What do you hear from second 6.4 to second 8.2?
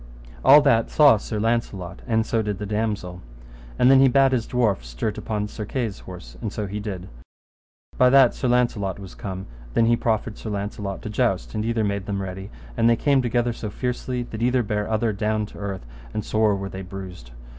and so he did. By